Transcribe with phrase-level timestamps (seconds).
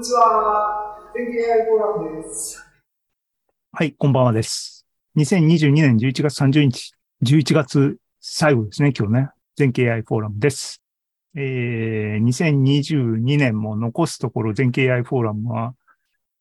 [0.00, 0.96] にちは。
[1.14, 2.66] 天気 AI フォーラムです。
[3.70, 4.86] はい、こんばんはです。
[5.18, 9.28] 2022年11月30日、11月最後ですね、今日ね。
[9.56, 10.82] 全経 AI フォーラムです。
[11.36, 15.74] えー、2022年も残すところ全経 AI フォーラムは、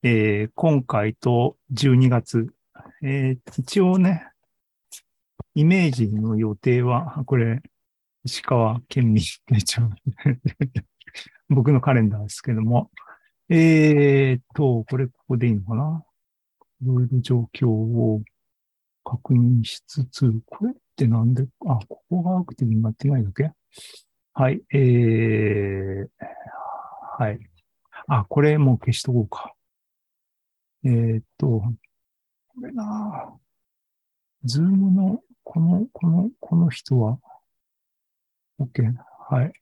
[0.04, 2.48] えー、今回と12月、
[3.04, 4.26] えー、一応ね、
[5.54, 7.62] イメージの予定は、これ、
[8.24, 9.22] 石川県民
[11.50, 12.90] 僕のカレンダーですけども、
[13.52, 16.06] えーっと、これここでいいのかな？
[16.82, 18.22] ルール状況を
[19.04, 23.52] 確認しつつ、これってなんで、あ、ここがアクティブになってないだけ
[24.34, 26.08] はい、えー、
[27.18, 27.40] はい。
[28.08, 29.54] あ、これもう消しとこうか。
[30.84, 31.74] えーっと、こ
[32.62, 33.34] れな
[34.44, 37.18] Zoom の、この、この、この人は、
[38.60, 38.94] OK。
[39.30, 39.54] はい。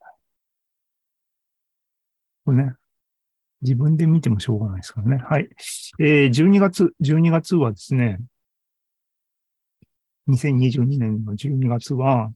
[2.45, 2.73] これね、
[3.61, 5.23] 自分で見てもしょうがないですからね。
[5.23, 5.49] はい。
[5.99, 8.19] えー、12月、12月はですね、
[10.29, 12.31] 2022年の12月は、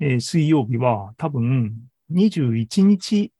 [0.00, 1.74] えー水曜日は多分
[2.10, 3.32] 21日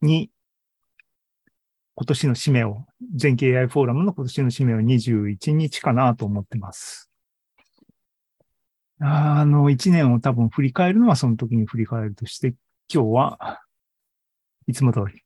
[0.00, 0.30] に
[1.94, 7.10] 今年の締めを、全経 AI フォーラムの今年の締めを21日かなと思ってます。
[8.98, 12.54] あの、1年を多分振り返るのはその時に振り返るとして、
[12.92, 13.62] 今日は
[14.66, 15.22] いつも通り。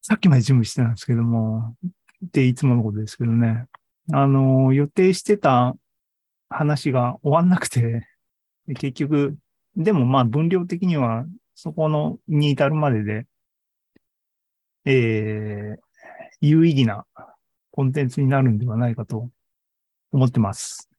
[0.00, 1.76] さっきまで準備してたんですけども、
[2.26, 3.66] っていつものことですけどね。
[4.12, 5.74] あの、予定してた
[6.48, 8.08] 話が終わんなくて、
[8.66, 9.36] 結局、
[9.76, 13.26] でもまあ分量的にはそこのに至るまでで、
[14.84, 15.76] えー、
[16.40, 17.06] 有意義な
[17.70, 19.30] コンテンツになるんではないかと
[20.10, 20.90] 思ってます。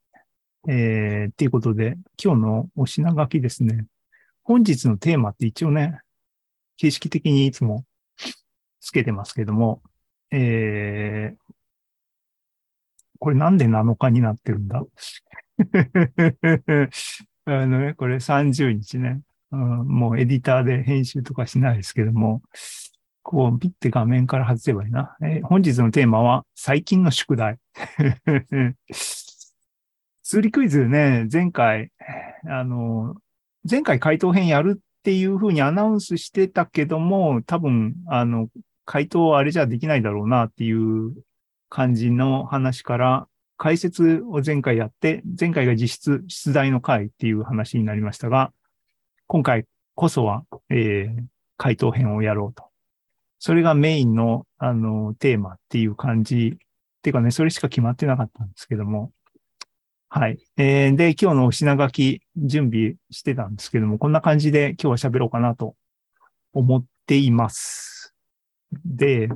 [0.68, 3.86] えー、っていうことで、今日のお品書きですね。
[4.44, 6.00] 本日のテーマって一応ね、
[6.84, 7.86] 形式的にいつも
[8.82, 9.82] つけてますけども、
[10.32, 11.38] えー、
[13.20, 14.84] これなんで7日になってるんだ？
[17.46, 19.22] あのね、これ30日ね、
[19.52, 22.42] うん、もうエディターで編集とかしないですけども、
[23.22, 25.16] こう、ピッて画面から外せばいいな。
[25.22, 27.60] えー本日のテーマは、最近の宿題。
[30.22, 31.92] 数理クイズね、前回、
[32.46, 33.16] あの、
[33.70, 38.48] 前回回答編やるっていうふうにアナウンスしてたけども、多分、あの、
[38.86, 41.14] 回答はあれじゃできないだろうなっていう
[41.70, 43.28] 感じの話から、
[43.58, 48.54] 解説を前回やって、前回が実質出題の回っていう話になりましたが、
[49.28, 49.66] 今回
[49.96, 51.24] こそは、えー
[51.58, 52.66] 回答編をやろうと。
[53.40, 56.56] それがメインの、あの、テーマっていう感じ。
[56.56, 56.58] っ
[57.04, 59.12] ていうかね、それしか決まってなかったんですけども。
[60.16, 60.38] はい。
[60.58, 65.76] えーで、今日の品書き準備してたんですけども、こんな感じで今日は喋ろうかなと
[66.54, 68.14] 思っています。
[68.86, 69.30] で、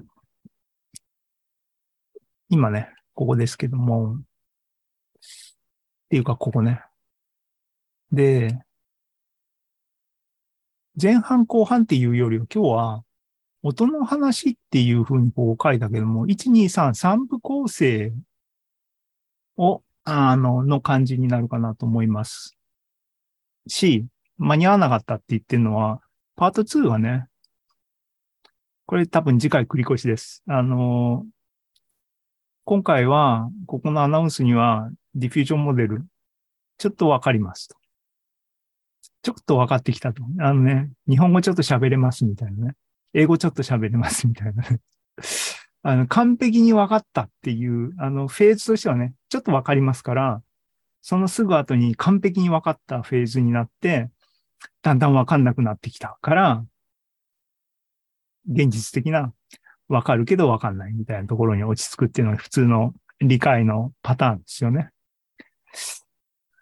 [2.50, 4.22] 今ね、ここですけども、っ
[6.10, 6.84] ていうかここね。
[8.12, 8.64] で、
[11.02, 13.04] 前半後半っていうよりは今日は
[13.64, 18.14] 音の話っていうふうにこう書いたけども、1、2、3、3部構成
[19.58, 22.56] を、あの、の感じになるかなと思います。
[23.68, 24.06] し、
[24.38, 26.00] 間に合わなかったって言ってるのは、
[26.38, 27.26] パート2はね、
[28.86, 30.44] これ多分次回繰り越しです。
[30.48, 31.26] あの、
[32.64, 36.06] 今回は、ここのアナウンスには、ディフュージョンモデル、
[36.78, 37.76] ちょっとわかりますと。
[39.24, 40.24] ちょっと分かってきたと。
[40.40, 42.76] あのね、日本語ちょっと喋れますみたいなね。
[43.14, 44.80] 英語ちょっと喋れますみたいなね。
[45.88, 50.42] あの、完璧に分かったっていう、あの、フェーズとしてはね、ちょっと分かりますから、
[51.02, 54.10] そのすぐ後に完璧に分かったフェーズになって、
[54.82, 56.66] だんだん分かんなくなってきたから、
[58.52, 59.32] 現実的な
[59.88, 64.90] 分かるけど分かんないみたいなところに落ち着くっていうのが普通の理解のパターンですよね。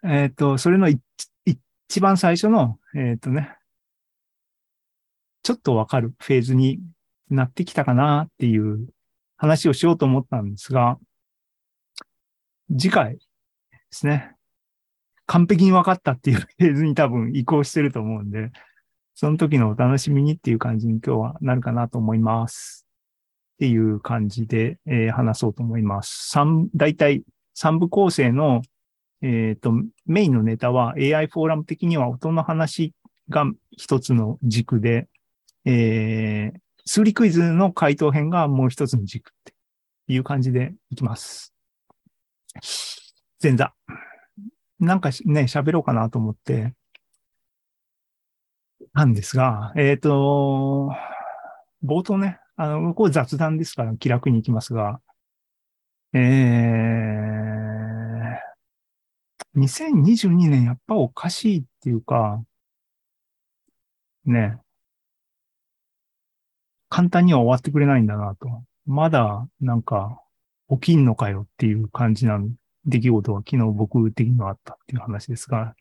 [0.04, 3.58] えっ、と、それの一番最初の、えっ、とね、
[5.42, 6.80] ちょっとわかるフェーズに
[7.32, 8.88] なってきたかなっていう
[9.38, 10.98] 話をしようと思ったんですが、
[12.70, 13.20] 次回で
[13.92, 14.36] すね、
[15.26, 18.52] 完璧に分かったっていうフェーズに多分移行してると思うんで、
[19.14, 22.86] その時のお楽しみにっていう感じに今日はなるかなと思います。
[23.56, 26.30] っていう感じで、えー話そうと思います。
[26.30, 27.24] 三、大体
[27.54, 28.62] 三部構成の
[29.22, 29.74] えっ、と、
[30.06, 32.94] メインのネタは AI フォーラム的には音の話
[33.30, 35.08] が一つの軸で、
[35.66, 39.54] えー、数理クイズの回答編がもう一つの軸って
[40.08, 41.54] いう感じでいきます。
[43.42, 43.74] 前座。
[44.80, 46.74] なんかね、喋ろうかなと思って、
[48.94, 50.92] なんですが、えっ、と、
[51.84, 55.02] 冒頭ね、あの、これ雑談ですから気楽に行きますが、
[56.14, 56.22] えー、
[59.58, 62.42] 2022年やっぱおかしいっていうか、
[64.26, 64.58] ね、
[66.90, 68.64] 簡単には終わってくれないんだなと。
[68.86, 70.22] まだ、なんか、
[70.70, 72.40] 起きんのかよっていう感じな
[72.86, 75.76] 出来事が昨日僕的にはあったっていう話ですが、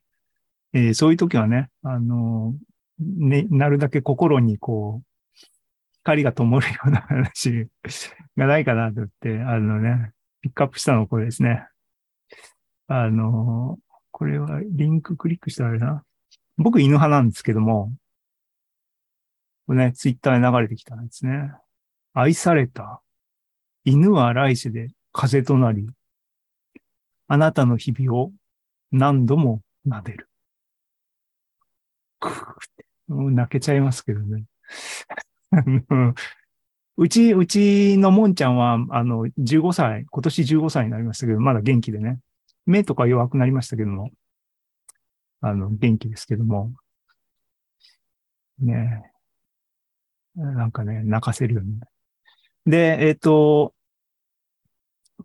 [0.73, 2.55] えー、そういう時はね、あの
[2.99, 5.07] ね、なるだけ心にこう、
[6.03, 7.69] 光が灯るような話
[8.37, 10.13] がないかなと思って、あのね、
[10.43, 11.67] ピックアップしたのこれですね。
[12.89, 13.79] あの、
[14.11, 16.05] これはリンククリックしたらあれな。
[16.57, 17.93] 僕犬派なんですけども、
[19.69, 21.53] ね、ツイッターで流れてきたんですね。
[22.13, 23.01] 愛された。
[23.85, 25.89] 犬は来世で風となり、
[27.29, 28.33] あなたの日々を
[28.93, 30.29] 何度も撫でる。
[33.09, 34.45] 泣けちゃいますけどね。
[36.97, 42.21] うち、うちのもんちゃんは、あの、15歳、今年15歳になりましたけど、まだ元気でね。
[42.67, 44.11] 目とか弱くなりましたけども、
[45.41, 46.73] あの、元気ですけども。
[48.61, 49.14] ね
[50.37, 51.79] なんかね、泣かせるよね。
[52.67, 53.75] で、えっ、ー、と、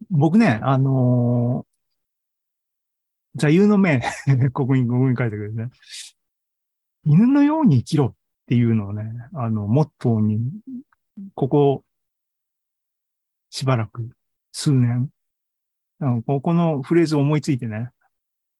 [0.10, 4.02] 僕ね、あのー、座右の銘
[4.54, 5.70] ここに、ここに書いてくるね。
[7.06, 8.14] 犬のように生きろっ
[8.48, 9.04] ていうのをね、
[9.34, 10.40] あの、モットーに、
[11.36, 11.84] ここ、
[13.50, 14.10] しばらく、
[14.52, 15.10] 数年、
[16.26, 17.90] ここのフレーズを思いついてね、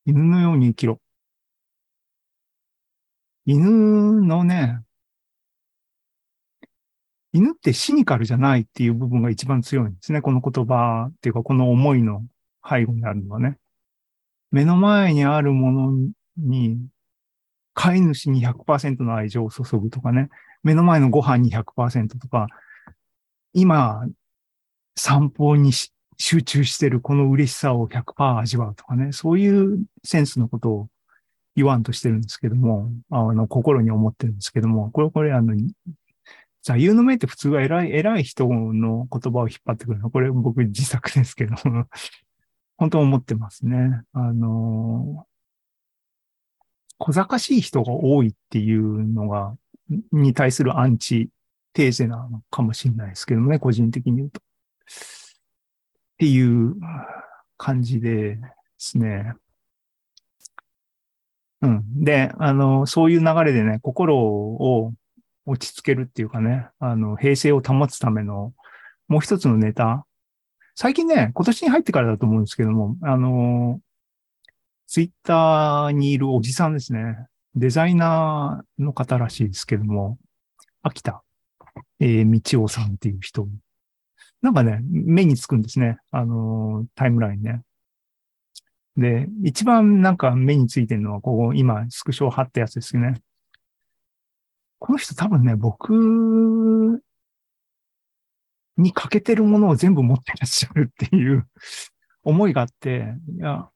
[0.06, 1.00] 犬のように生きろ。
[3.46, 4.82] 犬のね、
[7.34, 10.22] 犬ってシニカルじゃないっていう部分が一番強いんですね。
[10.22, 12.24] この言葉っていうか、この思いの
[12.68, 13.58] 背後にあるのはね。
[14.52, 16.80] 目の前にあるものに
[17.74, 20.30] 飼い主に100%の愛情を注ぐとかね、
[20.64, 22.48] 目の前のご飯に100%とか、
[23.54, 24.06] 今、
[24.96, 25.72] 散歩に
[26.18, 30.88] 集中してるこの嬉しさを100%味わうとかね、そういうセンスのことを
[31.56, 35.56] 言わんとしてるんですけども、あの、心に思ってるんですけども、これ、これ、あの、
[36.62, 40.10] 座右の銘って普通は偉い、偉い人の言葉を引っ張ってくるの？
[40.10, 41.56] これ僕自作ですけど、
[42.78, 44.02] 本当思ってますね。
[44.14, 45.26] あの、
[46.98, 49.56] 小賢しい人が多いっていうのが、
[50.12, 51.30] に対するアンチ
[51.74, 54.42] テーゼなのかもしれないですけどね、個人的に言うと。
[54.42, 54.42] っ
[56.20, 56.76] ていう
[57.58, 58.40] 感じでで
[58.78, 59.34] すね。
[61.62, 62.04] うん。
[62.04, 64.94] で、あの、そういう流れでね、心を
[65.50, 68.54] 落ち着けるっていうかね、あの、平静を保つための
[69.08, 70.06] もう一つのネタ。
[70.76, 73.82] 最近ね、今年に入ってからだと思うんですけども、あの、
[74.88, 77.28] ツイッターにいるおじさんですね。
[77.56, 80.20] デザイナーの方らしいですけども、
[80.84, 81.24] 秋田、
[82.00, 83.48] えー、道夫さんっていう人。
[84.42, 85.98] なんかね、目につくんですね。
[86.12, 87.64] あの、タイムラインね。
[88.96, 93.22] で、一番なんか目についてるのは、ここ、今、スクショを貼ったやつですね。
[94.80, 95.94] この人多分ね、僕
[98.78, 101.48] に欠けてるものを全部持ってらっしゃるっていう
[102.24, 103.70] 思いがあって、いや、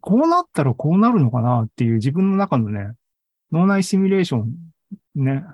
[0.00, 2.92] こうなったらこうなるのかなっていう自分の中のね、
[3.52, 4.52] 脳内シミュレーション
[5.14, 5.44] ね、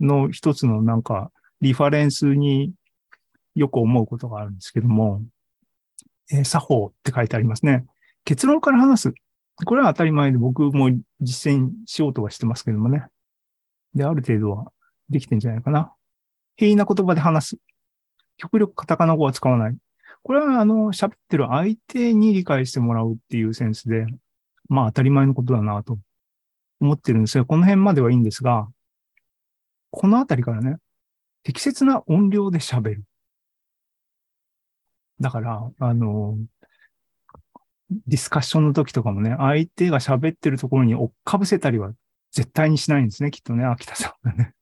[0.00, 1.30] の一つのなんか、
[1.60, 2.72] リファレンスに
[3.54, 5.22] よく思うことがあるんですけども、
[6.30, 7.84] えー、作法って書いてありますね。
[8.24, 9.14] 結論から話す。
[9.64, 10.90] これは当たり前で僕も
[11.20, 13.06] 実践しようとはしてますけどもね。
[13.94, 14.72] で、ある程度は
[15.10, 15.92] できてんじゃないかな。
[16.56, 17.56] 平易な言葉で話す。
[18.36, 19.76] 極力カタカナ語は使わない。
[20.22, 24.06] これは、あの、喋ってる相手に理解してもらうっていうセンスで、
[24.68, 25.98] まあ当たり前のことだなと
[26.80, 28.68] 思ってるんですが、この辺まではいいんですが、
[29.90, 30.76] このあたりからね、
[31.42, 33.04] 適切な音量で喋る。
[35.20, 36.36] だから、あの、
[38.06, 41.92] ディスカッションの時とかもね、相手が喋ってるところに追っかぶせたりは
[42.32, 44.54] 絶対にしないんですね、きっとね、秋田さんがね。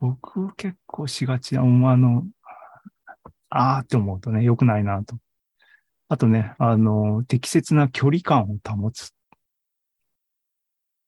[0.00, 2.24] 僕結構しがちな、あの、
[3.50, 5.16] あーって思うとね、良くないなと。
[6.08, 9.12] あとね、あの、適切な距離感を保つ。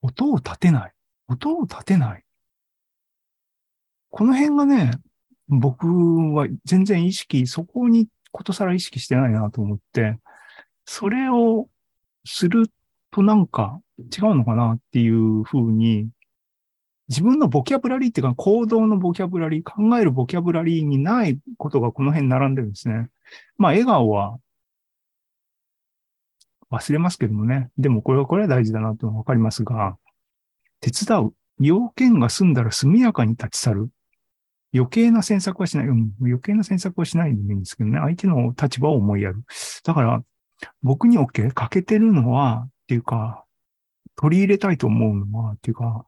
[0.03, 0.93] 音を立てない。
[1.29, 2.25] 音を立てない。
[4.11, 4.93] この辺がね、
[5.49, 5.87] 僕
[6.35, 10.19] は全然意識、そこにことさら意識してないなと思って、
[10.85, 11.69] それを
[12.25, 12.71] する
[13.11, 16.09] となんか違うのかなっていうふうに
[17.11, 23.09] 自分のボキャブラリーっていうか、行動のボキャブラリー、考えるボキャブラリーにないことがこの辺並んでるんですね。
[23.59, 24.39] まあ、笑顔は
[26.71, 27.69] 忘れますけどもね。
[27.79, 29.99] でもこれは、これは大事だなとわかりますが、
[30.81, 31.35] 手伝う。
[31.59, 33.91] 要件が済んだら速やかに立ち去る。
[34.73, 35.89] 余計な詮索はしない。
[35.89, 37.99] うん、余計な詮索はしないでもいいんですけどね。
[37.99, 39.43] 相手の立場を思いやる。
[39.83, 40.23] だから、
[40.83, 41.53] 僕に OK?
[41.53, 43.45] 欠けてるのは、っていうか、
[44.17, 46.07] 取り入れたいと思うのは、っていうか、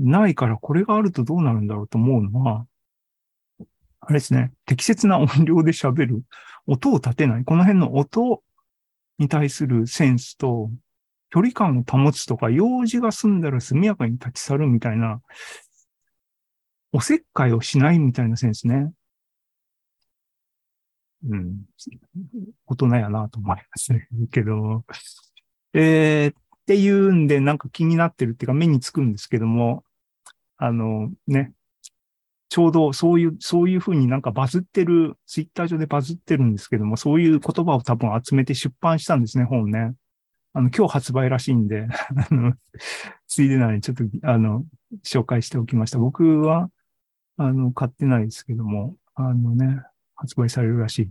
[0.00, 2.66] ないからこれがあるとどうなるんだろうと思うのは、
[4.00, 4.52] あれですね。
[4.64, 6.24] 適切な音量で喋る。
[6.66, 7.44] 音を立てない。
[7.44, 8.42] この辺の音
[9.20, 10.72] に対するセンスと、
[11.30, 15.22] 距離感を保つとか、用事が済んだら速やかに立ち去るみたいな、
[16.90, 18.92] おせっかいをしないみたいなセンスね。
[21.28, 21.60] うん。
[22.66, 24.08] 大人やなと思いますね。
[24.32, 24.84] けど、
[25.78, 26.34] えー、っ
[26.66, 29.84] ていうんで、なんか気になってるっていうか目につくんですけども、
[30.56, 31.52] あのね、
[32.48, 39.94] ちょうどそういう、そういうふうになんかバズってる、ツイッター上でバズってるんですけども、そういう言葉を多分集めて出版したんですね、本ね。
[40.54, 41.86] あの、今日発売らしいんで、
[42.30, 42.54] あの、
[43.26, 44.64] ついでなのにちょっと、あの、
[45.04, 45.98] 紹介しておきました。
[45.98, 46.70] 僕は、
[47.36, 49.82] あの、買ってないですけども、あのね、
[50.14, 51.10] 発売されるらしい。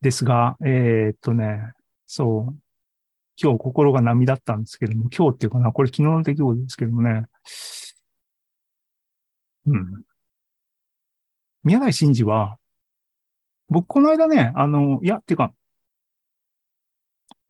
[0.00, 1.72] ですが、えー、っとね、
[2.06, 2.63] そう、
[3.40, 7.26] 今日心が波だったんですけども、今日っていうかな、これ昨日の出来事ですけどもね、
[9.66, 10.04] うん。
[11.62, 12.58] 宮台真司は、
[13.68, 15.52] 僕この間ね、あの、いや、っていうか、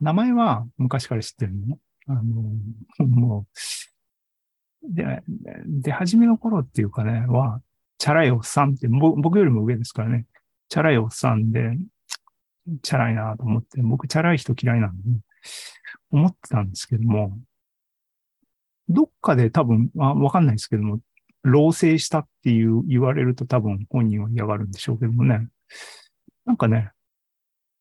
[0.00, 1.78] 名前は昔から知ってるのね。
[2.06, 2.22] あの、
[3.06, 3.46] も
[4.82, 5.22] う、で、
[5.66, 7.60] 出始めの頃っていうかね、は、
[7.98, 10.26] チャラいおっさんって、僕よりも上ですからね、
[10.68, 11.76] チャラいおっさんで、
[12.82, 15.20] チャラいなと思って、僕チャラい人嫌いなんで、ね、
[16.10, 17.38] 思ってたんですけども、
[18.88, 21.00] どっかで多分、あわかんないですけども、
[21.42, 25.48] 老成したっていう言われると多分本人は嫌がるんでしょうけどもね。
[26.44, 26.90] なんかね、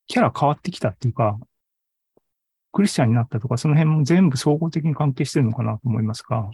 [0.08, 1.38] キャラ変わってきたっていうか、
[2.72, 6.50] クリスチャンになったとか、その辺も全部総合的に関係してるのかなと思いますが、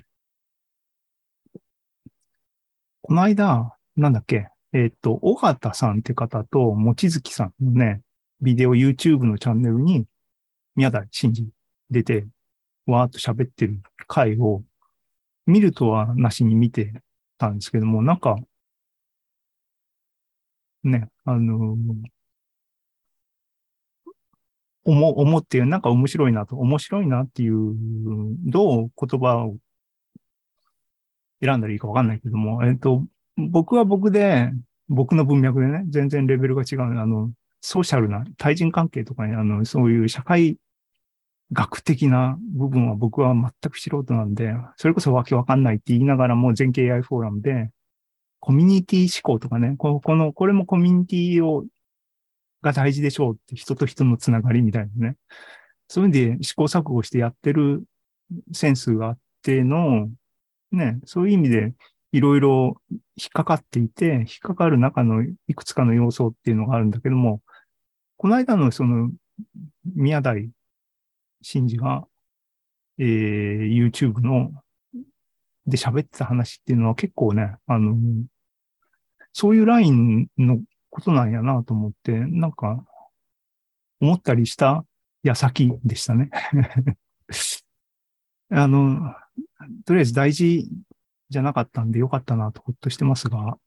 [3.01, 8.01] この間、なんだっけ、えっ、と、尾形さんって方と、もちづきさんのね、
[8.41, 10.05] ビデオ YouTube のチャンネルに、
[10.75, 11.47] 宮台真司
[11.89, 12.27] 出て、
[12.85, 14.63] わーっと喋ってる回を、
[15.45, 16.93] 見るとはなしに見て
[17.39, 18.37] たんですけども、なんか、
[20.83, 21.75] ね、あの
[24.85, 27.75] 思、思って、なんか面白いなと、面白いなっていう、
[28.45, 29.57] どう言葉を
[31.41, 33.05] 選んだらいいかわかんないけども、えっ、と、
[33.37, 34.51] 僕は僕で、
[34.87, 36.81] 僕の文脈でね、全然レベルが違う。
[36.81, 40.57] あの、ソーシャルな、対人関係とかね、あの、そういう社会
[41.51, 47.71] 学的な部分は僕は全く素人なんで、それこそわけわかんないって言いながらも全経 AI フォーラムで、
[48.39, 51.65] コミュニティ思考とかね、ここの、これもコミュニティを、
[52.61, 55.15] が大事でしょうって人と人のつながりみたいなね。
[55.87, 57.83] そういう意味で試行錯誤してやってる
[58.53, 60.09] センスがあっての、
[60.71, 61.73] ね、そういう意味で
[62.11, 67.41] いろいろ引っかかっていて、引っかかる中のいくつかの要素っていうのがあるんだけども、
[68.19, 69.11] この間のその
[69.95, 70.49] 宮台
[71.41, 72.05] 真司が、
[72.97, 74.51] えー、YouTube の
[75.65, 77.95] で喋ってた話っていうのは結構ね、あの、
[79.31, 80.59] そういうラインの
[80.89, 82.83] ことなんやなと思って、なんか、
[84.01, 84.83] 思ったりした
[85.23, 86.29] 矢先でしたね。
[88.51, 89.15] あの、
[89.85, 90.69] とりあえず大事
[91.29, 93.57] じゃなかったんでよかったなとほっとしてますが。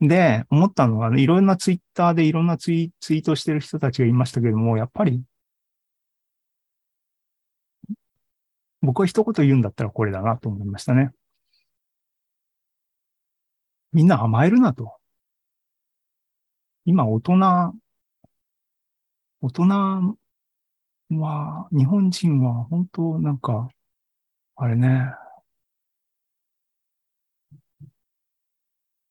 [0.00, 5.22] で、思ったのは、いろんなツイッターでいろんなツイツイートしてる人たちがいましたけども、やっぱり、
[8.82, 11.10] 僕は一言言うんだったらこれだなと思いましたね。
[13.92, 14.96] みんな甘えるなと。
[16.84, 17.74] 今、大人、
[19.40, 20.18] 大人
[21.10, 23.68] は、日本人は本当なんか、
[24.56, 25.10] あれね、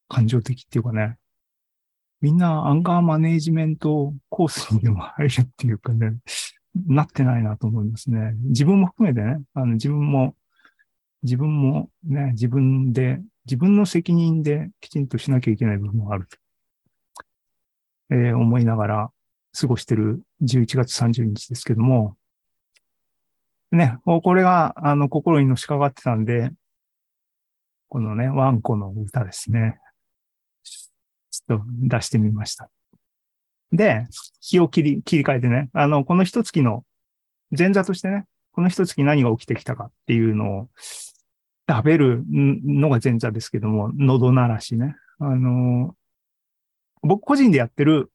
[0.07, 1.17] 感情的っていうかね、
[2.21, 6.17] みんなアンガーマネージメントコースにでも入るっていうかね、
[6.87, 8.33] なってないなと思いますね。
[8.43, 10.35] 自分も含めてね、あの自分も、
[11.23, 16.37] 自分もね、自分で、自分の責任できちんとしなきゃいけない部分があると、
[18.11, 19.11] えー、思いながら
[19.59, 22.15] 過ごしてる11月30日ですけども、
[23.71, 26.51] ね、これが、あの、心にのしかかってたんで、
[27.89, 29.79] このね、ワンコの歌ですね。
[31.47, 32.69] と出してみました。
[33.71, 34.07] で、
[34.41, 36.83] 気を切り、切り替えてね、あの、この一月の
[37.57, 40.69] 前座としてね、この一月何が起きてきたかっていうのを
[41.69, 44.95] 食べるのが前座ですけども、喉鳴らしね。
[45.19, 45.95] あの、
[47.01, 48.11] 僕個人でやってる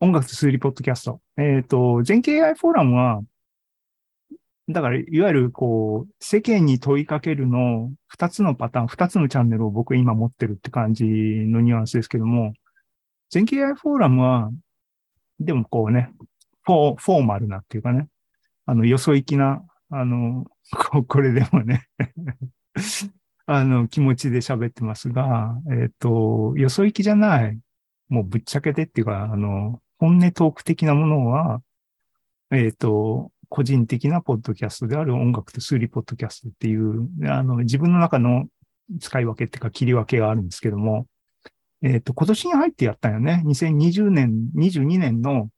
[0.00, 1.20] 音楽数理ポッドキャスト。
[1.36, 3.20] えっ、ー、と、全経 AI フォーラムは、
[4.68, 12.52] だから、いわゆる、こう、世間に問いかけるの、二つのパターン、二つのチャンネルを僕今持ってるって感じのニュアンスですけども、
[13.30, 14.50] 全経 AI フォーラムは、
[15.40, 16.12] でもこうね、
[16.62, 18.06] フォー、フォーマルなっていうかね、
[18.66, 21.88] あの、よそ行きな、あの、ここれでもね
[23.46, 27.58] あの、気持ちで喋ってますが、えっ、と、よそ行きじゃない、
[28.08, 31.62] もうぶっちゃけてっていうか、あの、本音トーク的なものは、
[32.52, 38.46] えっ、と、個人的なポッドキャストである音楽と数理ポッドキャストっていう、あの、自分の中の
[38.98, 41.06] 使い分けっていうか切り分けがあるんですけども、
[41.82, 43.42] えっ、と、今年に入ってやったよね。
[43.44, 45.50] 2020年、22年の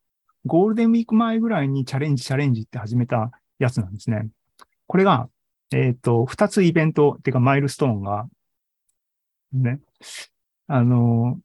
[0.44, 4.26] ゴールデンウィーク前ぐらいにチャレンジチャレンジって始めたやつなんですね。
[4.88, 5.28] これが、
[5.72, 8.26] えっ、と、二つイベントっていうかマイルストーンが、
[9.52, 9.78] ね、
[10.66, 11.38] あの、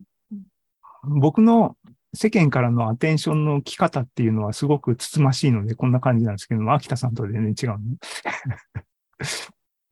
[1.03, 1.75] 僕の
[2.13, 7.97] 世間からのアテンションの来方っていうのはすごくつつましいので、こんな感じなんですけども、秋田さんとは全然違うの。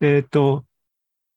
[0.00, 0.64] えっと、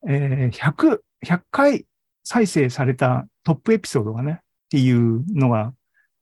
[0.08, 1.86] えー、100、100回
[2.24, 5.74] 再生されたトップエピソードがね、っていうのが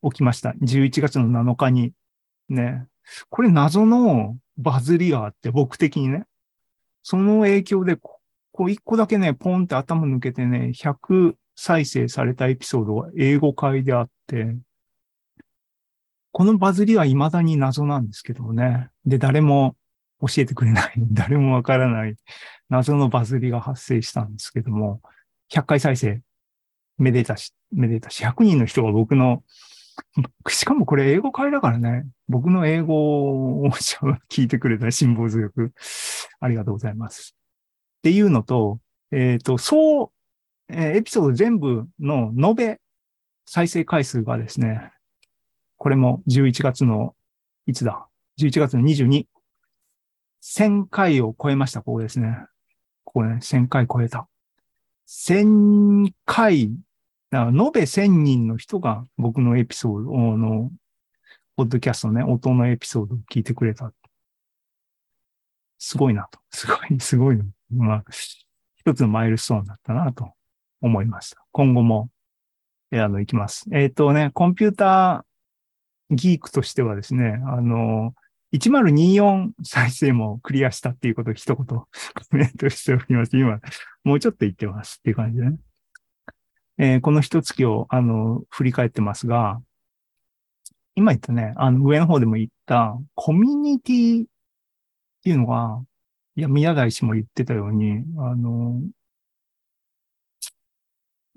[0.04, 0.51] 起きました。
[0.62, 1.94] 11月の7日に。
[2.50, 2.86] ね。
[3.30, 6.25] これ謎のバズりがあって、僕的にね。
[7.04, 8.20] その影響で、こ
[8.66, 14.56] う一個だけね、ポンって頭抜けてね、100再生されたエピソードが英語会であって、
[16.32, 18.88] このバズりは未だに謎なんですけどね。
[19.06, 19.75] で、誰も
[20.22, 22.16] 教えてくれない、 誰もわからない
[22.70, 25.01] 謎のバズりが発生したんですけども、
[25.51, 26.22] 100回再生、
[26.98, 29.44] めでたし、めでたし、100人の人が僕の、
[30.48, 33.70] しかもこれ英語会だからね、僕の英語を
[34.32, 35.74] 聞いてくれた辛抱強く、
[36.39, 37.36] ありがとうございます。
[37.98, 38.80] っていうのと、
[39.12, 40.12] えっ、ー、と、そう、
[40.70, 42.80] えー、エピソード全部の延べ
[43.46, 44.92] 再生回数がですね、
[45.78, 47.16] これも11月の、
[47.66, 48.08] いつだ
[48.40, 49.26] ?11 月の22。
[50.44, 52.38] 1000回を超えました、ここですね。
[53.04, 54.28] ここね、1000回超えた。
[55.08, 56.70] 1000回、
[57.32, 60.72] だから延べ1000人の人が僕のエピソードの、
[61.56, 63.91] ポッドキャストね、音のエピソードを聞いてくれた。
[65.80, 66.39] すごいなと。
[66.52, 67.39] すごい、すごい。
[67.72, 68.06] まあ、
[68.76, 70.34] 一つのマイルストーンだったなと
[70.82, 71.44] 思いました。
[71.52, 72.10] 今後も、
[72.92, 73.65] え、あの、行きます。
[73.72, 78.13] えっ、ー、とね、コンピューターギークとしてはですね、あの、
[78.54, 81.88] 1024再生もクリアしたっていうことを一言コ
[82.32, 83.38] メントしております。
[83.38, 83.60] 今、
[84.04, 85.58] もうちょっと言ってますっていう感じでね。
[86.80, 89.62] えー、この一月を、あの、振り返ってますが、
[90.96, 94.26] 今言ったね、あの、上の方でも言ったコミュニティっ
[95.24, 95.84] ていうのが、
[96.36, 98.82] いや、宮台氏も言ってたように、あの、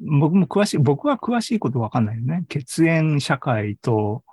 [0.04, 2.44] 僕も詳しい、僕は詳しいことわかんないよね。
[2.48, 4.24] 血縁社会と、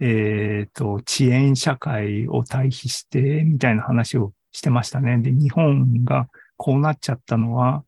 [0.00, 5.18] えっ、ー、と、遅延社会を対比して、みたいな話をしてましたね。
[5.18, 7.84] で、日本がこうなっちゃったのは、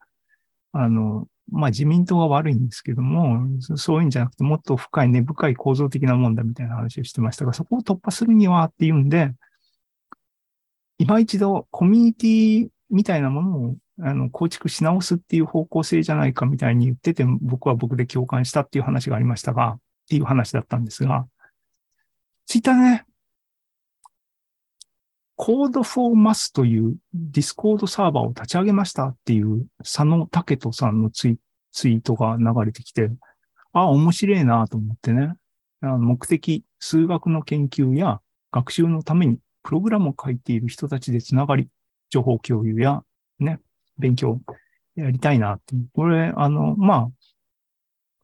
[0.73, 9.33] あの、まあ、自民党が悪いんですけども、そういうんじゃなくて、もっと深い根深い構造的なもんだみたいな話をしてましたが、そこを突破するにはっていうんで、
[10.99, 21.27] 今一度コミュニティみたいなものをあの構築し直すっていう方向性じゃないかみたいに言ってて、僕は僕で共感したっていう話がありましたが、っていう話だったんですが、
[22.47, 23.05] ツイッターね、
[25.37, 31.39] Code for Math という Discord サーバーを立ち上げましたっていう佐野岳人さんのツイ
[31.73, 33.11] ツイートが流れてきて、
[33.73, 35.35] あ、面白いなと思ってね。
[35.81, 41.69] 目的、数学の研究や学習のためにプログラムを書いている人たちでつながり、
[42.11, 43.03] 情報共有や
[43.39, 43.61] ね、
[44.01, 44.41] 勉強
[44.97, 45.75] やりたいなって。
[45.95, 47.09] これ、あの、まあ、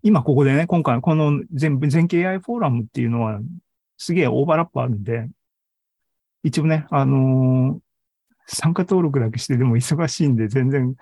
[0.03, 3.41] 今ここでね、今回この全部、全経 AI フォーラムっていうのは
[3.97, 5.29] すげえオーバーラップあるんで、
[6.43, 7.79] 一応ね、あのー、
[8.47, 10.95] 参加登録だけしてでも忙しいんで、全然、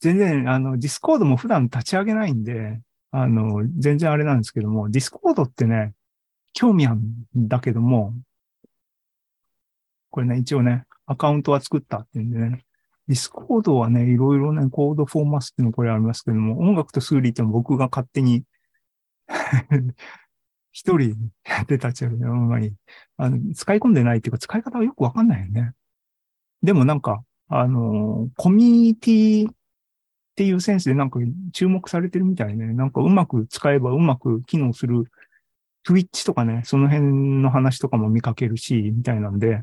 [0.00, 5.94] 全然、あの、ディスコードも普段立ち上げないんで、あの、全然あれなんですけども、ディスコードってね、
[6.52, 8.14] 興味あるんだけども、
[10.10, 12.64] これね、一応ね、アカウントは作ったっていうんでね、
[13.08, 18.44] ディスコードはね、いろいろね、 Code for Math っていうのこれありますけども、音楽と数理って僕が勝手に
[20.72, 22.74] 一人やってたちは、あんまり、
[23.16, 25.72] あの、使い込んでないっていうか、使い方はよくわかんないよね。
[26.62, 29.54] でもなんか、あの、コミュニティっ
[30.36, 31.18] ていうセンスでなんか
[31.52, 32.66] 注目されてるみたいね。
[32.74, 35.10] なんかうまく使えばうまく機能する
[35.86, 39.62] Twitch とかね、その辺の話とかも見かけるし、みたいなんで、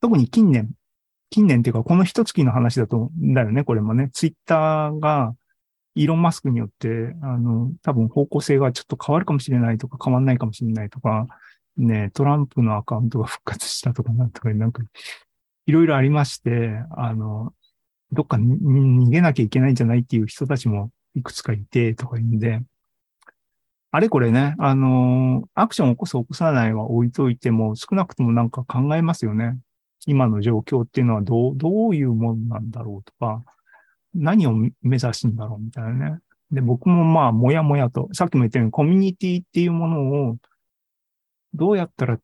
[0.00, 0.70] 特に近年、
[1.30, 4.10] 近年っていうか、この一月の話だと、だよね、これもね。
[4.12, 5.34] ツイッターが、
[5.94, 11.26] イーロン・マスクによって、あの、多分方向性がちょっと変わるかもしれないとか、変わんないかもしれないとか、
[11.76, 14.82] ね、トランプのアカウントが復活したとかなんとか、なんか、
[15.66, 17.52] いろいろありまして、あの、
[18.12, 18.56] どっかに
[19.06, 22.60] 逃げなきゃいけないんじゃないっていう人たちもいくつかいてとか言うんで、
[23.90, 29.56] あれこれね、あの、アクションを起こす起こさないは置いといても、少なくともなんか考えますよね。
[30.06, 33.42] 今の状況っていうのはどう、どういうものなんだろうとか、
[34.14, 36.18] 何を目指すんだろうみたいなね。
[36.50, 40.36] で、僕もまあ、もやもやと、さっきも言ったようにコミュニティっていうものを、
[41.54, 42.18] どうやったら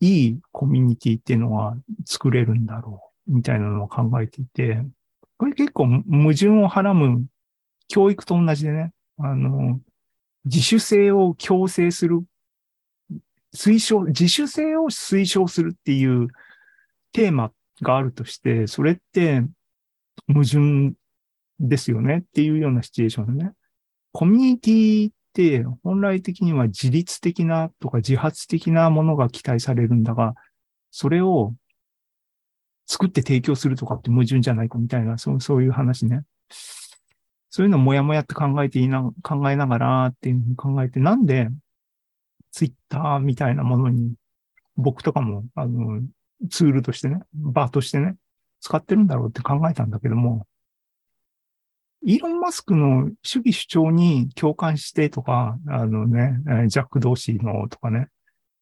[0.00, 4.82] いいコミュニティっていうのは作れるんだろう、みたいなのを考えていて、
[5.36, 7.24] これ結構矛盾をはらむ
[7.88, 9.80] 教育と同じでね、あの、
[10.44, 12.24] 自主性を強制する、
[13.54, 16.28] 推奨、自主性を推奨するっていう
[17.12, 19.42] テーマがあるとして、それって
[20.28, 20.92] 矛盾
[21.58, 22.18] ですよね？
[22.18, 23.52] っていうようなシチュエーションでね。
[24.12, 30.34] コミュニティって本来的には自律的なとか自発的なものが期待されるんだが、
[30.90, 31.54] それを
[32.86, 36.22] 作って提供するとかって矛盾じゃないかみたいな、そうそういう話ね。
[37.50, 41.48] そういうのもやもやって考えていな、考えながらっていうふうに考えて、なんで
[42.50, 44.14] ツイッターみたいなものに
[44.76, 46.00] 僕とかも、あの、
[46.48, 48.16] ツールとしてね、場としてね、
[48.60, 50.46] 使ってるんだろうって考えたんだけども、
[52.02, 58.08] イーロン・マスクの主義主張に共感してとか、あのね、ジャック・ドーシーのとかね、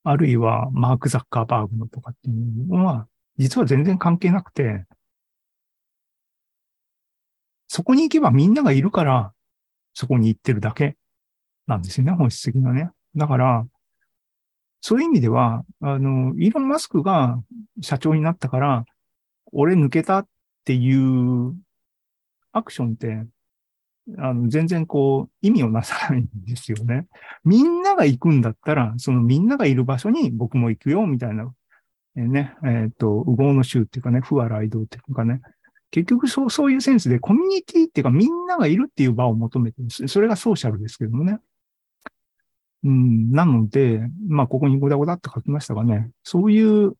[0.02, 4.84] あるいはマーク・ザッカーバーグのとかっていうのは、実は全然関係なくて、
[7.68, 9.32] そこに行けばみんながいるから、
[9.94, 10.96] そこに行ってるだけ
[11.66, 12.90] なんですよね、本質的なね。
[13.14, 13.66] だから、
[14.80, 17.42] そういう意味では、あの、イーロン・マスクが
[17.80, 18.84] 社長になったから、
[19.52, 20.26] 俺抜けたっ
[20.64, 21.54] ていう
[22.52, 23.26] アクションって、
[24.16, 27.06] あの、全然こう、意味をなさないんですよね。
[27.44, 31.52] みんなが行くんだったら、そのみんながいる場所に僕も行くよ、みたいな、
[32.16, 35.40] えーね、えっ、と、右往の衆っていうかね、不和雷道っていうかね、
[35.90, 40.08] 結局そう、そういうセンスでコミュニティっていうかみんながいるっていう場を求めてるんです。
[40.08, 41.38] それがソーシャルですけどもね。
[42.84, 46.94] うん、なので、まあ、ここにゴダゴダって書きましたがね、そういう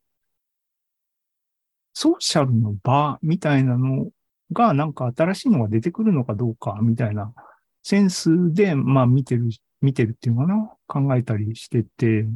[1.95, 4.09] ソーシャルの場みたいなの
[4.53, 7.33] がなんか新しいのが出てくるのかどうかみたいな
[7.83, 12.27] センスで、まあ見てる、見てるっていうのかな考えたりしてて、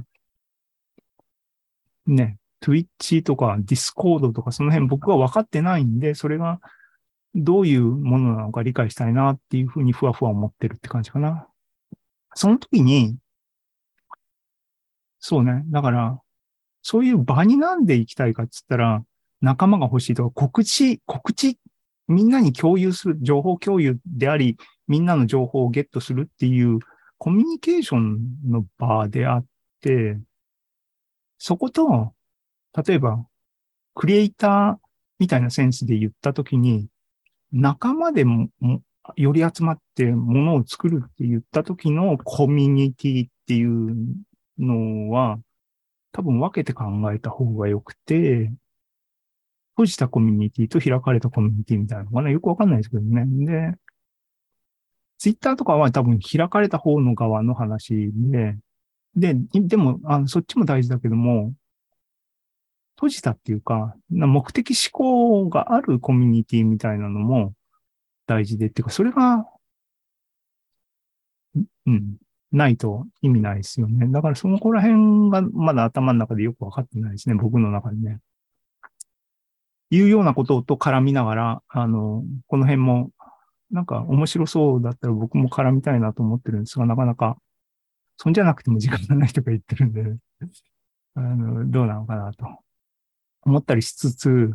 [2.06, 6.60] ね、Twitch とか Discord とかその辺僕は分かってないんで、それが
[7.34, 11.46] どういうものなのか理解したいなっていうふうにふわふわ思ってるって感じかな。
[12.34, 13.16] その時に、
[15.24, 15.62] そうね。
[15.66, 16.18] だから、
[16.82, 19.04] そういう場になんで行きたいかっつったら、
[19.40, 21.58] 仲間が欲しいとか、告知、告知、
[22.08, 24.56] みんなに共有する、情報共有であり、
[24.88, 26.80] みんなの情報をゲットするっていう
[27.18, 28.18] コミュニケーション
[28.50, 29.44] の場であっ
[29.80, 30.18] て、
[31.38, 32.14] そこと、
[32.84, 33.24] 例えば、
[33.94, 34.76] クリエイター
[35.20, 36.88] みたいなセンスで言ったときに、
[37.52, 38.48] 仲間でも、
[39.14, 43.94] より集まってものを作るって言った時のコミュニティっていう
[44.62, 45.38] のは、
[46.12, 48.52] 多分分けて考えた方が良くて、
[49.74, 53.24] 閉じたコミュニティと開かれたコミュニティみたいなのがね、よくわかんないですけどね。
[53.46, 53.74] で、
[55.18, 58.58] ツイッターとかは多分開かれた方の側の話で、
[59.16, 61.54] で、でも、あのそっちも大事だけども、
[62.96, 67.54] 閉じたっていうか、な目的思考があるコミュニティみたいなのも
[68.26, 69.46] 大事で、っていうか、それが、
[71.86, 72.16] うん、
[72.52, 74.06] ないと意味ないですよね。
[74.08, 78.20] だからそのこら辺がまだ頭の中でよくわかってないですね、僕の中でね。
[79.90, 83.10] いうようなことと絡みながら、あの、この辺も、
[83.70, 87.36] なんか面白そうだったら僕も絡みたいなと思ってるんですが、なかなか、
[88.16, 90.16] そんじゃなくても時間がないとか言ってるんで、
[91.16, 92.46] あの、どうなのかなと
[93.42, 94.50] 思ったりしつつ、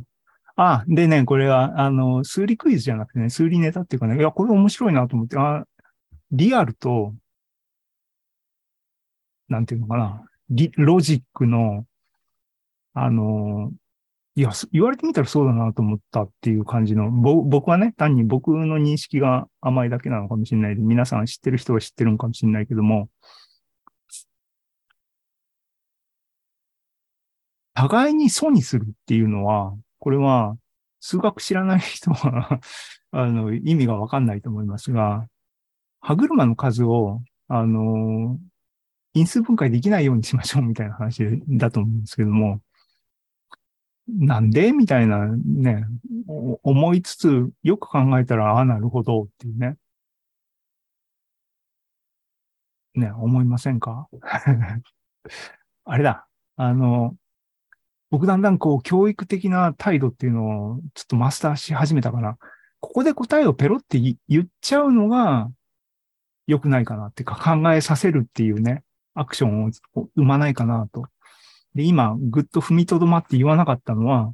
[0.55, 5.65] あ、でね、これは、あの、数理クイズじゃなくてね、数理ネタっていうかね、いや、これ面白いなと思って、あ、
[6.31, 7.13] リアルと、
[9.49, 11.85] なんていうのかな、リロジックの、
[12.93, 13.71] あの、
[14.35, 23.09] いや、言われてみたらそうだなと思ったっていう感じの、ぼ僕はね、単に僕の認識が甘いだけなのかもしれないで、皆さん知ってる人は知ってるのかもしれないけども、
[27.73, 30.57] 互いに素にするっていうのは、これは、
[30.99, 32.59] 数学知らない人は
[33.11, 35.27] あの、意味がわかんないと思いますが、
[36.01, 38.37] 歯車の数を、あの、
[39.13, 42.61] 因数分解できないようにしましょうみたいな話だと思うんですけども、
[44.07, 45.85] なんでみたいなね、
[46.27, 49.75] 思いつつ、よく考えたら、ああ、なるほどっていうね。
[52.95, 54.07] ね、思いませんか？
[55.85, 56.27] あれだ。
[56.55, 57.15] あの、
[58.09, 62.37] 僕だんだんこう、教育的な態度っていうのをちょっとマスターし始めたかな。
[62.79, 65.51] ここで答えをペロって言っちゃうのが
[66.47, 68.83] 良くないかなっていうか考えさせるっていうね、
[69.19, 69.71] アクションを
[70.15, 71.05] 生まないかなと。
[71.73, 74.33] で、今、ぐっと踏みとどまって言わなかったのは、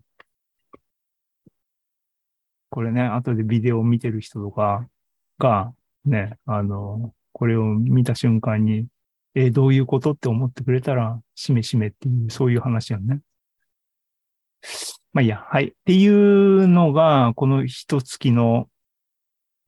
[2.70, 4.88] これね、後でビデオを見てる人とか
[5.40, 5.74] が、
[6.06, 8.88] ね、あの、これを見た瞬間に、
[9.36, 13.22] え、どういうことって思ってくれたら、しめしめっていう、そういう話やね。
[15.14, 15.68] まあいいや、はい。
[15.68, 18.68] っていうのが、この一月の、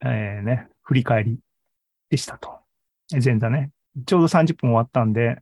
[0.01, 1.39] えー、ね、振り返り
[2.09, 2.59] でしたと。
[3.23, 3.71] 前座ね。
[4.05, 5.37] ちょうど30分終わったんで、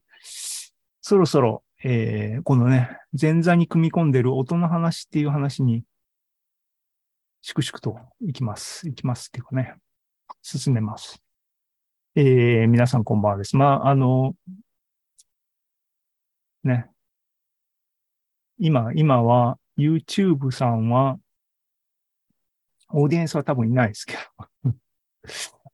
[1.01, 5.83] そろそろ、えー、このね、前座に組み込んでる音の話っていう話に、
[7.41, 8.87] 粛々と行きます。
[8.87, 9.75] 行きますっていうかね、
[10.41, 11.21] 進めます。
[12.15, 13.57] えー、皆さんこんばんはです。
[13.57, 14.35] まあ、あの、
[16.63, 16.89] ね。
[18.59, 21.17] 今、今は、YouTube さんは、
[22.89, 24.15] オーディエンスは多分いないですけ
[24.63, 24.73] ど。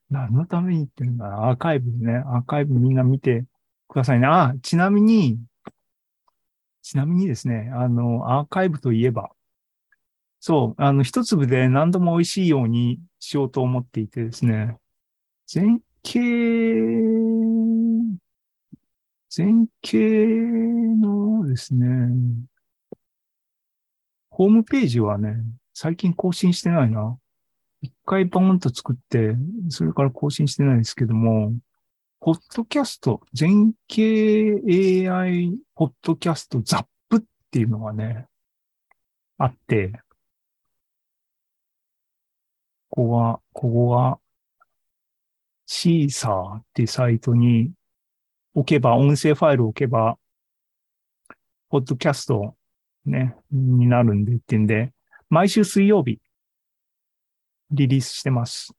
[0.10, 2.24] 何のために言ってるんだアーカイブね。
[2.26, 3.46] アーカイブみんな見て
[3.88, 4.28] くださいね。
[4.28, 5.40] あ、ちなみに、
[6.82, 9.32] ちなみにですね、あの、アーカイブといえば、
[10.40, 14.78] そう、あの、一粒で何度も美味しいようにしようと思っていてですね、
[15.54, 16.22] 前景、
[19.36, 19.98] 前景
[21.00, 21.88] のですね、
[24.30, 25.36] ホームページはね、
[25.74, 27.18] 最近更新してないな。
[27.82, 29.36] 一回バーンと作って、
[29.70, 31.54] それから更新してないですけども、
[32.20, 38.28] ポッドキャスト、全景 AI ポッドキャストザップっていうのがね、
[39.38, 39.94] あって、
[42.90, 44.20] ここは、ここは、
[45.66, 47.72] シーサーってサイトに
[48.54, 50.18] 置けば、音声ファイル置けば、
[51.70, 52.56] ポッドキャスト
[53.06, 54.92] ね、になるんでってんで、
[55.30, 56.20] 毎週水曜日、
[57.72, 58.74] リリースしてます。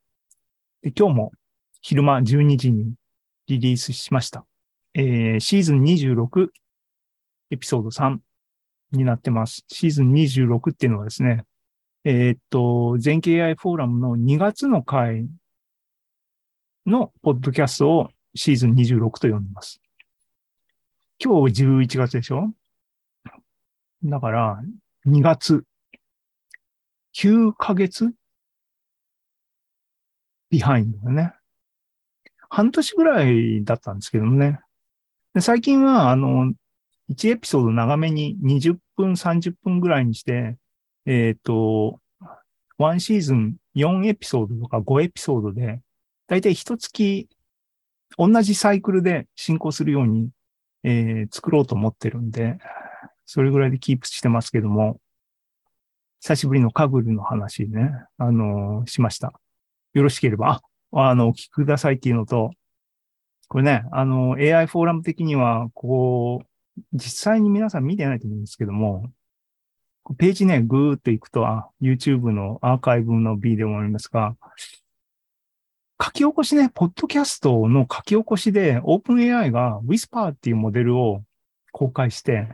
[0.82, 1.32] で今日も
[1.80, 2.94] 昼間12時に
[3.46, 4.44] リリースしました。
[4.94, 6.48] えー、シーズン26、
[7.50, 8.18] エピソード3
[8.92, 9.64] になってます。
[9.68, 11.44] シーズン26っていうのはですね、
[12.04, 15.28] えー、っと、全景 AI フォーラムの2月の回
[16.86, 19.80] のポッドキャストをシーズン26と呼んでます。
[21.22, 22.52] 今日11月でしょ？
[24.02, 24.62] だから、
[25.06, 25.64] 2月、
[27.14, 28.12] 9ヶ月
[30.50, 31.32] ビハインドだね。
[32.48, 34.58] 半年ぐらいだったんですけどもね。
[35.34, 36.52] で最近は、あの、
[37.10, 40.56] 1エピソード長めに20分、30分ぐらいにして、
[41.06, 42.00] えっ、ー、と、
[42.78, 45.80] 1シーズン4エピソードとか5エピソードで、
[46.26, 47.28] だいたい一月、
[48.16, 50.30] 同じサイクルで進行するように、
[50.82, 52.58] えー、作ろうと思ってるんで、
[53.26, 55.00] それぐらいでキープしてますけども、
[56.20, 59.32] 久しぶりのカグルの話ね、あのー、しました。
[59.92, 62.50] よろしければ、あ、あの、お聞きくださいっていうのと、
[63.48, 66.46] これね、あの、AI フォーラム的には、こう、
[66.92, 69.10] 実際に皆さん見てないと思うんですけども、
[70.18, 74.36] ページね、ぐーっと行くと、あ、YouTube のアーカイブのビデオもありますが、
[76.02, 81.22] 書き起こしね、ポッドキャストの書き起こしで、OpenAI が Whisper っていうモデルを
[81.72, 82.48] 公開して、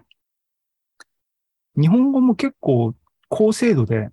[1.78, 2.94] 日本語も結構
[3.28, 4.10] 高精度で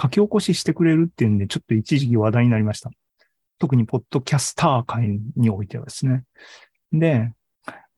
[0.00, 2.90] 書き起こししてくれるっていうんで、ちょっと一時期話題になりました。
[3.58, 6.24] 特にポッドキャスター界においてはですね。
[6.92, 7.32] で、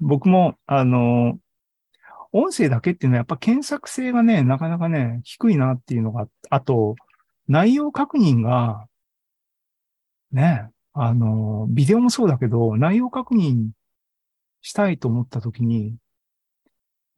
[0.01, 1.39] 僕も、あの、
[2.33, 6.97] 音声だけっていうのはやっぱ検索性がね、なかなかね、低いなっていうのが、あと、
[7.47, 8.87] 内容確認が、
[10.33, 13.71] ね、あの、ビデオもそうだけど、内容確認
[14.63, 15.97] したいと思ったときに、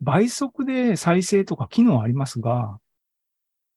[0.00, 2.78] 倍速で再生とか機能ありますが、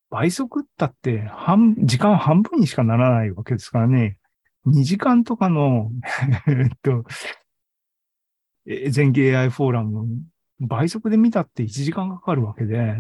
[0.10, 4.18] 倍速ったって半、時間半分にしかならないわけですからね。
[4.68, 5.92] 2時間とかの
[6.48, 7.06] えっと、
[8.90, 10.08] 全景 AI フォーラム、
[10.60, 12.96] 倍速で見たって1時間かかるわけで、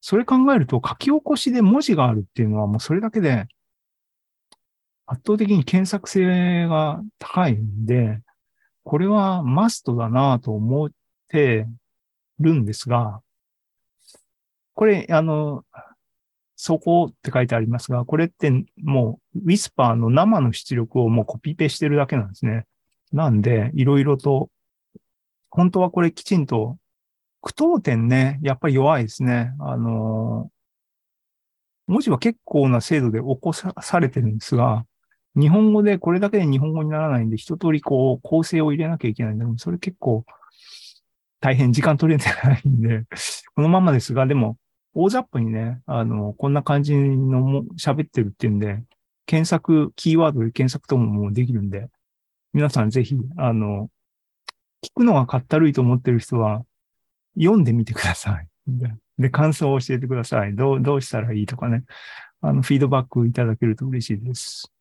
[0.00, 3.48] それ考えると書き起こしで文字があるっていうのはもうそれだけで
[5.06, 8.20] 圧倒的に検索性が高いんで、
[8.84, 10.90] これはマストだなと思っ
[11.28, 11.66] て
[12.38, 13.20] るんですが、
[14.74, 15.64] これ、あの、
[16.56, 18.50] そこって書いてありますが、これって
[18.82, 22.64] もう、ウィスパーの生の出力をもうコピペしてるだけなんですね。
[23.12, 24.48] なんで、いろいろと、
[25.50, 26.78] 本当はこれきちんと、
[27.42, 29.52] 句読点ね、やっぱり弱いですね。
[29.60, 30.50] あの、
[31.86, 34.84] 文字は結構な精度で起こされてるんですが、
[35.38, 40.24] 日本語でこれだけで日本語にならないんで、一通りこう構成を入れなきゃいけないんで、それ結構
[41.40, 43.04] 大変時間取れてないんで、
[43.54, 44.56] このままですが、でも、
[44.98, 48.82] 大雑把にね、あの、こんな感じのも喋ってるっていうんで、
[49.26, 51.88] 検索、キーワードで検索とももうできるんで、
[52.54, 53.90] 皆さんぜひ、あの、
[54.82, 56.64] 聞くのがかったるいと思ってる人は、
[57.38, 58.48] 読んでみてください。
[59.18, 60.54] で、感想を教えてください。
[60.54, 61.84] どう、どうしたらいいとかね。
[62.40, 64.72] あの、フィードバックいただけると嬉しいです。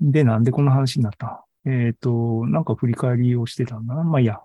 [0.00, 1.44] で、なんでこの話になった？
[1.66, 4.02] えっ、と、なんか振り返りをしてたんだな。
[4.02, 4.40] まあいや。